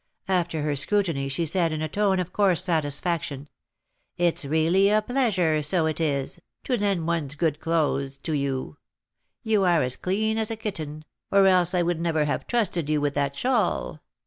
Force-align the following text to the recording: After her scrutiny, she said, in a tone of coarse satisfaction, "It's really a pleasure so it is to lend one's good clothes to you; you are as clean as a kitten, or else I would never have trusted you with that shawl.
After 0.27 0.63
her 0.63 0.75
scrutiny, 0.75 1.29
she 1.29 1.45
said, 1.45 1.71
in 1.71 1.83
a 1.83 1.87
tone 1.87 2.17
of 2.19 2.33
coarse 2.33 2.63
satisfaction, 2.63 3.47
"It's 4.17 4.43
really 4.45 4.89
a 4.89 5.03
pleasure 5.03 5.61
so 5.61 5.85
it 5.85 5.99
is 6.01 6.39
to 6.63 6.75
lend 6.75 7.05
one's 7.05 7.35
good 7.35 7.59
clothes 7.59 8.17
to 8.23 8.33
you; 8.33 8.77
you 9.43 9.63
are 9.63 9.83
as 9.83 9.95
clean 9.95 10.39
as 10.39 10.49
a 10.49 10.55
kitten, 10.55 11.05
or 11.31 11.45
else 11.45 11.75
I 11.75 11.83
would 11.83 12.01
never 12.01 12.25
have 12.25 12.47
trusted 12.47 12.89
you 12.89 12.99
with 12.99 13.13
that 13.13 13.35
shawl. 13.35 13.99